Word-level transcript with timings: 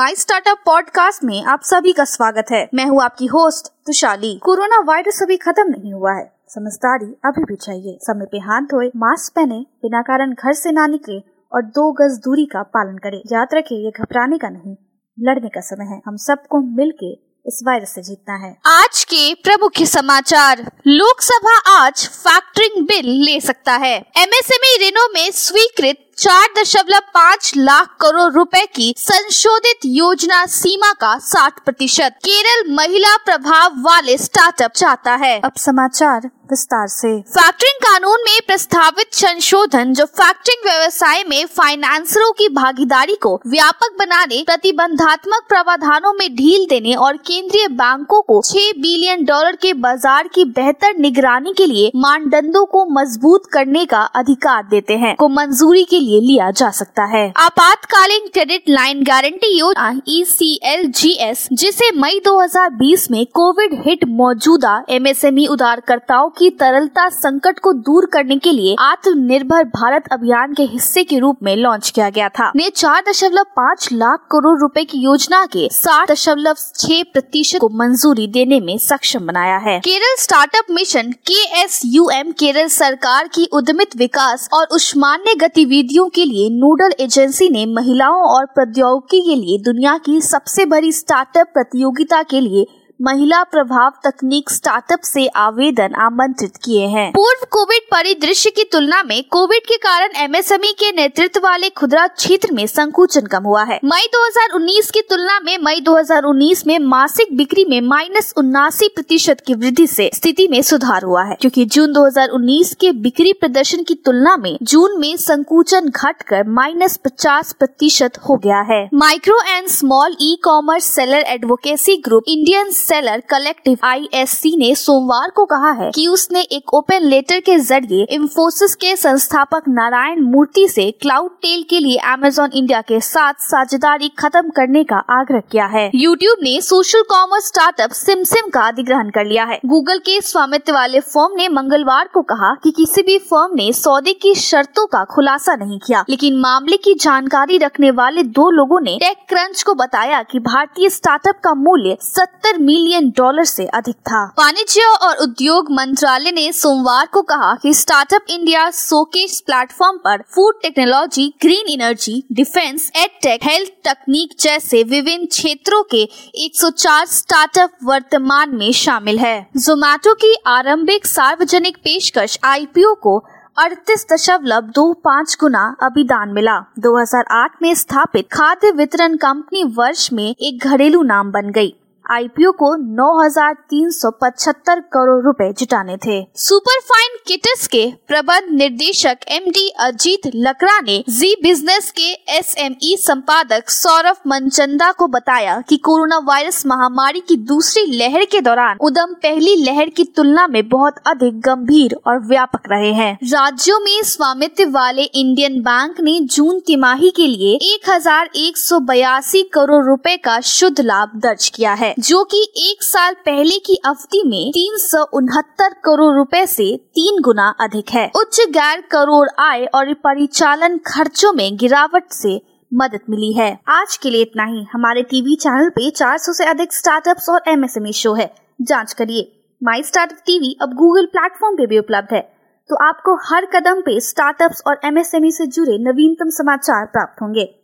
My 0.00 0.14
startup 0.14 0.58
podcast 0.66 1.24
में 1.24 1.44
आप 1.44 1.60
सभी 1.62 1.92
का 1.92 2.04
स्वागत 2.04 2.44
है। 2.52 2.68
मैं 2.74 2.84
हूँ 2.84 3.02
आपकी 3.02 3.26
होस्ट 3.26 3.66
तुशाली। 3.86 4.40
कोरोना 4.42 4.78
वायरस 4.80 5.22
अभी 5.22 5.36
खत्म 5.36 5.62
नहीं 5.68 5.92
हुआ 5.92 6.12
है। 6.12 6.32
समझदारी 6.48 7.16
अभी 7.24 7.44
भी 7.44 7.56
चाहिए। 7.56 7.98
समय 8.02 8.26
पे 8.26 8.38
हाथ 8.38 8.60
धोए 8.60 8.90
मास्क 8.96 9.32
पहने, 9.36 9.54
बिना 9.54 10.02
कारण 10.02 10.32
घर 10.32 10.52
से 10.52 10.72
ना 10.72 10.86
निकले 10.86 11.18
और 11.52 11.62
दो 11.62 11.92
गज 11.92 12.18
दूरी 12.18 12.44
का 12.44 12.62
पालन 12.62 12.96
करें। 12.96 13.22
याद 13.32 13.48
रखे, 13.54 13.84
ये 13.84 13.90
घबराने 13.90 14.38
का 14.38 14.48
नहीं, 14.48 14.76
लड़ने 15.20 15.48
का 15.48 15.60
समय 15.60 15.84
है। 15.84 16.02
हम 16.06 16.16
सबको 16.16 16.76
मिल 16.76 16.90
के 16.90 17.12
इस 17.46 17.60
वायरस 17.66 17.94
से 17.94 18.02
जीतना 18.02 18.34
है। 18.34 18.56
आज 18.66 19.04
के 19.04 19.34
प्रमुख 19.34 19.72
समाचार। 19.82 20.70
लोकसभा 20.86 21.84
आज 21.84 22.08
फैक्टरिंग 22.08 22.86
बिल 22.86 23.24
ले 23.24 23.40
सकता 23.40 23.72
है। 23.72 23.96
एमएसएमई 23.96 24.88
ऋणों 24.88 25.08
में 25.14 25.30
स्वीकृत 25.30 26.09
चार 26.20 26.48
दशमलव 26.58 27.00
पाँच 27.14 27.52
लाख 27.56 27.96
करोड़ 28.00 28.32
रुपए 28.32 28.66
की 28.66 28.94
संशोधित 28.98 29.78
योजना 29.84 30.46
सीमा 30.46 30.92
का 30.92 31.18
साठ 31.18 31.64
प्रतिशत 31.64 32.16
केरल 32.24 32.74
महिला 32.74 33.16
प्रभाव 33.16 33.80
वाले 33.80 34.18
स्टार्टअप 34.18 34.70
चाहता 34.70 35.14
है। 35.14 35.40
अब 35.40 35.52
समाचार। 35.56 36.30
विस्तार 36.50 36.86
से। 36.88 37.08
फैक्टरिंग 37.30 37.78
कानून 37.80 38.20
में 38.20 38.40
प्रस्तावित 38.46 39.14
संशोधन, 39.14 39.92
जो 39.92 40.04
फैक्टरिंग 40.04 40.64
व्यवसाय 40.64 41.22
में 41.28 41.46
फाइनेंसरों 41.48 42.30
की 42.32 42.48
भागीदारी 42.50 43.14
को 43.14 43.34
व्यापक 43.46 43.96
बनाने, 43.98 44.42
प्रतिबंधात्मक 44.46 45.44
प्रावधानों 45.48 46.12
में 46.12 46.28
ढील 46.36 46.66
देने 46.70 46.94
और 46.96 47.16
केंद्रीय 47.26 47.68
बैंकों 47.80 48.20
को 48.22 48.40
6 48.42 48.72
बिलियन 48.78 49.24
डॉलर 49.24 49.56
के 49.56 49.72
बाज़ार 49.80 50.28
की 50.28 50.44
बेहतर 50.50 50.96
निगरानी 50.98 51.52
के 51.56 51.66
लिए 51.66 51.90
मानदंडों 51.96 52.64
को 52.66 52.84
मज़बूत 52.92 53.46
करने 53.52 53.84
का 53.84 54.00
अधिकार 54.16 54.62
देते 54.70 54.96
हैं, 54.96 55.14
को 55.16 55.28
मंजूरी 55.30 55.84
के 55.84 56.00
लिए 56.00 56.20
लिया 56.20 56.50
जा 56.52 56.70
सकता 56.72 57.04
है। 57.08 57.26
आपातकालीन 57.38 58.28
क्रेडिट 58.28 58.68
लाइन 58.68 59.02
गारंटी 59.04 59.58
योजना 59.58 59.90
ई 60.08 60.22
सी 60.28 60.52
एल 60.64 60.86
जी 60.92 61.12
एस 61.20 61.48
जिसे 61.54 61.90
मई 61.96 62.20
2020 62.26 63.10
में 63.10 63.24
कोविड 63.34 63.80
हिट 63.86 64.04
मौजूदा 64.16 64.76
एम 64.88 65.06
एस 65.06 65.24
एम 65.24 65.30
एमएसएमई 65.30 65.46
उधारकर्ताओं 65.46 66.28
की 66.40 66.50
तरलता 66.50 67.08
संकट 67.08 67.58
को 67.58 67.72
दूर 67.72 68.06
करने 68.12 68.36
के 68.38 68.52
लिए 68.52 68.74
आत्मनिर्भर 68.80 69.64
भारत 69.70 70.04
अभियान 70.12 70.54
के 70.54 70.62
हिस्से 70.64 71.04
के 71.04 71.18
रूप 71.18 71.38
में 71.42 71.54
लॉन्च 71.56 71.90
किया 71.90 72.08
गया 72.10 72.28
था। 72.28 72.50
ने 72.56 72.68
चार 72.70 73.02
दशमलव 73.08 73.44
पाँच 73.56 73.88
लाख 73.92 74.26
करोड़ 74.32 74.58
रुपए 74.60 74.84
की 74.84 74.98
योजना 74.98 75.44
के 75.46 75.68
साठ 75.72 76.10
दशमलव 76.10 76.56
छह 76.76 77.02
प्रतिशत 77.12 77.58
को 77.60 77.68
मंजूरी 77.74 78.26
देने 78.28 78.60
में 78.60 78.76
सक्षम 78.78 79.26
बनाया 79.26 79.56
है। 79.58 79.78
Kerala 79.80 80.14
startup 80.18 80.70
mission 80.70 81.12
K 81.26 81.42
S 81.62 81.80
U 81.84 82.08
M 82.10 82.32
Kerala 82.38 82.68
सरकार 82.70 83.28
की 83.28 83.48
उद्यमित 83.52 83.96
विकास 83.96 84.48
और 84.52 84.66
उष्मान्य 84.72 85.34
गतिविधियों 85.40 86.08
के 86.08 86.24
लिए 86.24 86.48
नोडल 86.50 86.94
एजेंसी 87.00 87.48
ने 87.48 87.66
महिलाओं 87.74 88.22
और 88.28 88.46
प्रौद्योगिकी 88.54 89.20
के 89.20 89.34
लिए 89.36 89.58
दुनिया 89.62 89.96
की 89.98 90.20
सबसे 90.20 90.64
बड़ी 90.66 90.92
स्टार्टअप 90.92 91.50
प्रतियोगिता 91.54 92.22
के 92.22 92.40
लिए 92.40 92.66
महिला 93.00 93.42
प्रभाव 93.42 93.92
तकनीक 94.04 94.50
स्टार्टअप 94.50 95.02
से 95.04 95.26
आवेदन 95.36 95.94
आमंत्रित 95.96 96.56
किए 96.56 96.86
हैं। 96.86 97.10
पूर्व 97.12 97.44
कोविड 97.50 97.82
परिदृश्य 97.90 98.50
की 98.50 98.64
तुलना 98.64 99.02
में 99.02 99.22
कोविड 99.30 99.62
के 99.68 99.76
कारण 99.76 100.16
एमएसएमई 100.16 100.72
के 100.72 100.90
नेतृत्व 100.92 101.40
वाले 101.40 101.70
खुदरा 101.70 102.06
क्षेत्र 102.06 102.52
में 102.52 102.66
संकुचन 102.66 103.26
कम 103.26 103.44
हुआ 103.44 103.62
है। 103.64 103.78
मई 103.84 104.08
2019 104.14 104.90
की 104.90 105.00
तुलना 105.00 105.38
में 105.40 105.56
मई 105.58 105.80
2019 105.80 106.66
में 106.66 106.78
मासिक 106.78 107.36
बिक्री 107.36 107.64
में 107.64 107.80
माइनस 107.80 108.32
उन्नासी 108.36 108.88
प्रतिशत 108.88 109.40
की 109.46 109.54
वृद्धि 109.54 109.86
से 109.86 110.10
स्थिति 110.14 110.48
में 110.48 110.60
सुधार 110.62 111.04
हुआ 111.04 111.22
है, 111.22 111.36
क्योंकि 111.40 111.64
जून 111.66 111.92
2019 111.92 112.74
के 112.74 112.92
बिक्री 113.00 113.32
प्रदर्शन 113.32 113.82
की 113.82 113.94
तुलना 113.96 114.36
में 114.36 114.56
जून 114.64 115.00
में 115.00 115.16
संकुचन 115.16 115.88
घटकर 115.88 116.48
माइनस 116.50 116.96
पचास 116.96 117.52
प्रतिशत 117.52 118.18
हो 118.28 118.36
गया 118.36 118.60
है। 118.70 118.84
Micro 118.94 119.40
and 119.48 119.68
small 119.70 120.16
e 120.22 120.36
commerce 120.44 120.94
seller 120.94 121.24
advocacy 121.28 121.96
group 122.04 122.24
Indian 122.28 122.70
seller 122.90 123.20
collective 123.30 123.78
ISC 123.84 124.50
ने 124.56 124.74
सोमवार 124.74 125.30
को 125.30 125.44
कहा 125.44 125.70
है 125.72 125.90
कि 125.90 126.06
उसने 126.08 126.40
एक 126.52 126.72
ओपन 126.74 127.02
लेटर 127.02 127.40
के 127.40 127.56
ज़रिए 127.58 128.06
इंफोसिस 128.10 128.74
के 128.74 128.94
संस्थापक 128.96 129.68
नारायण 129.68 130.22
मूर्ति 130.22 130.66
से 130.68 130.90
क्लाउड 130.92 131.30
टेल 131.42 131.62
के 131.70 131.78
लिए 131.78 131.96
अमेजोन 132.12 132.50
इंडिया 132.52 132.80
के 132.80 132.98
साथ 133.00 133.34
साझेदारी 133.40 134.08
खत्म 134.18 134.50
करने 134.50 134.82
का 134.84 134.96
आग्रह 135.10 135.42
किया 135.50 135.66
है। 135.66 135.90
यूट्यूब 135.94 136.38
ने 136.42 136.60
सोशल 136.60 137.02
कॉमर्स 137.10 137.46
स्टार्टअप 137.46 137.90
सिमसिम 137.92 138.48
का 138.48 138.62
अधिग्रहण 138.62 139.10
कर 139.10 139.26
लिया 139.26 139.44
है। 139.44 139.60
गूगल 139.66 139.98
के 140.00 140.20
स्वामित्व 140.22 140.74
वाले 140.74 141.00
फॉर्म 141.02 141.36
ने 141.36 141.48
मंगलवार 141.50 142.08
को 142.14 142.22
कहा 142.24 142.52
कि 142.64 142.70
किसी 142.70 143.02
भी 143.02 143.18
फॉर्म 143.30 143.54
ने 143.56 143.72
सौदे 143.74 144.12
की 144.16 144.34
शर्तों 144.40 144.86
का 144.86 145.04
खुलासा 145.12 145.56
नहीं 145.56 145.78
किया, 145.78 146.04
लेकिन 146.10 146.40
मामले 146.40 146.76
की 146.78 146.94
जानकारी 146.96 147.58
रखने 147.58 147.90
वाले 147.92 148.22
दो 148.32 148.50
लोगों 148.50 148.80
ने 148.80 148.98
टेक 148.98 149.24
क्रंच 149.28 149.62
को 149.62 149.74
बताया 149.76 150.22
कि 150.24 150.38
भारतीय 150.42 150.90
स्टार्टअप 150.90 151.40
का 151.44 151.54
मूल्य 151.62 151.96
सत्तर 152.02 152.58
मिलियन 152.60 152.78
मिलियन 152.80 153.08
डॉलर 153.10 153.44
से 153.44 153.66
अधिक 153.66 153.94
था। 153.94 154.24
वाणिज्य 154.38 154.82
और 155.02 155.16
उद्योग 155.16 155.70
मंत्रालय 155.70 156.30
ने 156.30 156.52
सोमवार 156.52 157.06
को 157.06 157.22
कहा 157.22 157.54
कि 157.54 157.74
स्टार्टअप 157.74 158.30
इंडिया 158.30 158.70
सोकेश 158.70 159.40
प्लेटफॉर्म 159.46 159.96
पर 159.96 160.22
food 160.34 160.60
technology 160.62 161.26
green 161.42 161.68
energy 161.68 162.22
defence 162.32 162.90
edtech 162.96 163.40
health 163.44 163.70
तकनीक 163.88 164.34
जैसे 164.40 164.82
विभिन्न 164.82 165.26
क्षेत्रों 165.26 165.82
के 165.94 166.08
104 166.34 167.06
स्टार्टअप 167.06 167.70
वर्तमान 167.84 168.56
में 168.56 168.72
शामिल 168.72 169.18
है। 169.18 169.50
जोमेटो 169.56 170.14
की 170.14 170.34
आरंभिक 170.46 171.06
सार्वजनिक 171.06 171.76
पेशकश 171.76 172.38
आईपीओ 172.44 172.94
को 172.94 173.18
अड़तीस 173.58 174.06
दशमलव 174.12 174.60
दो 174.60 174.92
पाँच 174.92 175.36
गुना 175.40 175.76
अभिदान 175.82 176.28
मिला। 176.28 176.58
2008 176.78 177.62
में 177.62 177.74
स्थापित 177.74 178.28
खाद्य 178.32 178.70
वितरण 178.70 179.16
कंपनी 179.16 179.64
वर्ष 179.76 180.12
में 180.12 180.28
एक 180.30 180.64
घरेलू 180.64 181.02
नाम 181.02 181.32
बन 181.32 181.50
गई। 181.50 181.74
आईपीओ 182.06 182.50
को 182.52 182.68
9,375 182.96 184.80
करोड़ 184.92 185.24
रुपए 185.24 185.52
जुटाने 185.52 185.96
थे। 185.96 186.16
सुपर 186.36 186.78
फाइन 186.80 187.16
किटस 187.26 187.66
के 187.66 187.82
प्रबंध 188.08 188.48
निर्देशक 188.52 189.18
एमडी 189.30 189.68
अजीत 189.80 190.26
लकड़ा 190.36 190.78
ने 190.80 190.96
जी 191.08 191.34
बिज़नेस 191.42 191.90
के 191.90 192.08
एसएमई 192.38 192.96
संपादक 193.00 193.70
सौरभ 193.70 194.16
मनचंदा 194.26 194.90
को 194.92 195.06
बताया 195.08 195.60
कि 195.68 195.76
कोरोना 195.76 196.18
वायरस 196.24 196.66
महामारी 196.66 197.20
की 197.20 197.36
दूसरी 197.44 197.84
लहर 197.96 198.24
के 198.24 198.40
दौरान 198.40 198.78
उदम 198.80 199.14
पहली 199.22 199.54
लहर 199.64 199.88
की 199.88 200.04
तुलना 200.16 200.46
में 200.46 200.68
बहुत 200.68 200.98
अधिक 201.06 201.40
गंभीर 201.40 201.96
और 202.06 202.18
व्यापक 202.26 202.68
रहे 202.70 202.92
हैं। 202.92 203.12
राज्यों 203.24 203.78
में 203.80 204.02
स्वामित्व 204.04 204.70
वाले 204.70 205.02
इंडियन 205.02 205.60
बैंक 205.60 206.00
ने 206.00 206.18
जून 206.28 206.60
तिमाही 206.66 207.10
के 207.10 207.26
लिए 207.26 207.54
एक 207.74 207.88
हज़ार 207.90 208.30
एक 208.36 208.58
सौ 208.58 208.80
बयासी 208.88 209.42
करोड़ 209.52 209.84
रुपए 209.86 210.16
का 210.16 210.40
शुद्ध 210.48 210.80
लाभ 210.80 211.10
दर्ज 211.16 211.48
किया 211.48 211.72
है। 211.74 211.89
जो 211.98 212.24
कि 212.24 212.42
एक 212.56 212.82
साल 212.82 213.14
पहले 213.14 213.58
की 213.58 213.80
अवधि 213.86 214.22
में 214.26 214.50
तीन 214.50 214.76
सौ 214.76 215.04
उनहत्तर 215.04 215.68
करोड़ 215.68 216.16
रुपए 216.16 216.46
से 216.46 216.76
तीन 216.76 217.22
गुना 217.22 217.54
अधिक 217.60 217.90
है। 217.90 218.10
उच्च 218.16 218.40
गैर 218.50 218.80
करोड़ 218.80 219.28
आय 219.38 219.64
और 219.64 219.94
परिचालन 219.94 220.78
खर्चों 220.78 221.32
में 221.32 221.56
गिरावट 221.56 222.04
से 222.12 222.42
मदद 222.74 223.00
मिली 223.10 223.32
है। 223.32 223.60
आज 223.68 223.96
के 223.96 224.10
लिए 224.10 224.22
इतना 224.22 224.44
ही। 224.44 224.66
हमारे 224.72 225.02
टीवी 225.02 225.36
चैनल 225.36 225.68
पे 225.68 225.90
400 225.90 226.32
से 226.32 226.44
अधिक 226.44 226.72
स्टार्टअप्स 226.72 227.28
और 227.28 227.42
एमएसएमई 227.48 227.92
शो 227.92 228.14
है। 228.14 228.34
जाँच 228.62 228.92
करिए। 228.92 229.36
माई 229.62 229.82
स्टार्टअप 229.82 230.18
टीवी 230.18 230.58
अब 230.62 230.74
गूगल 230.74 231.06
प्लेटफॉर्म 231.06 231.56
पे 231.56 231.66
भी 231.66 231.78
उपलब्ध 231.78 232.14
है। 232.14 232.20
तो 232.68 232.76
आपको 232.76 233.14
हर 233.14 233.46
कदम 233.46 233.80
पे 233.80 234.00
स्टार्टअप्स 234.00 234.62
और 234.66 234.80
एमएसएमई 234.84 235.30
से 235.30 235.46
जुड़े 235.46 235.78
नवीनतम 235.78 236.30
समाचार 236.30 236.86
प्राप्त 236.86 237.22
होंगे। 237.22 237.56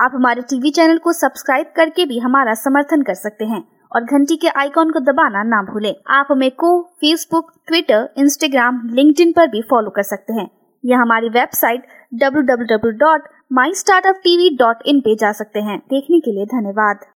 आप 0.00 0.10
हमारे 0.14 0.42
टीवी 0.42 0.70
चैनल 0.70 0.98
को 0.98 1.12
सब्सक्राइब 1.12 1.72
करके 1.76 2.04
भी 2.04 2.18
हमारा 2.18 2.54
समर्थन 2.54 3.02
कर 3.02 3.14
सकते 3.14 3.44
हैं। 3.44 3.71
और 3.94 4.04
घंटी 4.04 4.36
के 4.36 4.48
आइकॉन 4.48 4.90
को 4.90 5.00
दबाना 5.00 5.42
ना 5.42 5.62
भूलें। 5.62 5.94
आप 6.10 6.28
हमें 6.30 6.50
को 6.50 6.82
फेसबुक 6.82 7.52
ट्विटर 7.66 8.08
इंस्टाग्राम 8.18 8.80
लिंक्डइन 8.92 9.32
पर 9.32 9.46
भी 9.46 9.62
फॉलो 9.62 9.90
कर 9.90 10.02
सकते 10.02 10.32
हैं। 10.32 10.50
या 10.84 10.98
हमारी 10.98 11.28
website 11.28 11.86
W 12.14 12.42
W 12.42 12.76
W 12.76 12.92
dot 12.98 13.28
my 13.52 13.74
startup 13.74 14.16
TV 14.16 14.56
dot 14.56 14.76
in 14.86 15.00
पे 15.00 15.14
जा 15.14 15.32
सकते 15.32 15.60
हैं। 15.60 15.78
देखने 15.78 16.20
के 16.20 16.32
लिए 16.32 16.46
धन्यवाद। 16.46 17.04